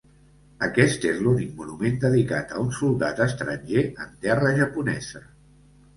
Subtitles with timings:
[0.67, 5.27] Aquest és l'únic monument dedicat a un soldat estranger en terra japonesa.